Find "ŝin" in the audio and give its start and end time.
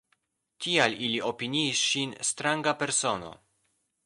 1.91-2.17